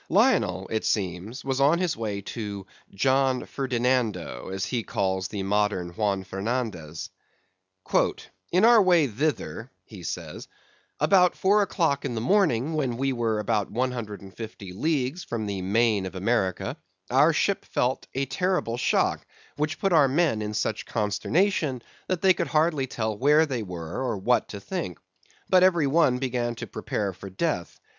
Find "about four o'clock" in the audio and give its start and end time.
10.99-12.03